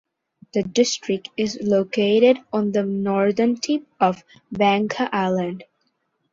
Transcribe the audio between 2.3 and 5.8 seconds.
on the northern tip of Bangka Island.